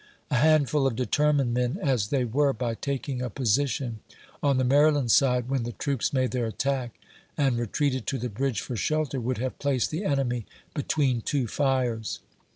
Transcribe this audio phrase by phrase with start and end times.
[0.31, 3.99] A handful of determined men, as they were, by taking a position
[4.41, 6.99] on the Maryland side, when the troops made their attack
[7.37, 12.19] and retreated to the bridge for shelter, would have placed the enemy between two fires.